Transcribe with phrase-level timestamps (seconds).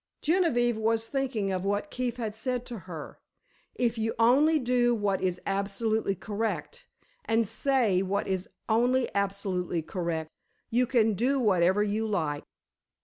[0.23, 3.19] Genevieve was thinking of what Keefe had said to her:
[3.75, 6.87] "If you do only what is absolutely correct
[7.25, 10.31] and say what is only absolutely correct,
[10.71, 12.43] you can do whatever you like."